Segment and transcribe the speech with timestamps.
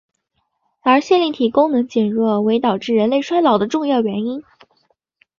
[0.81, 4.47] 而线粒体功能减弱为导致人类衰老的重要因素。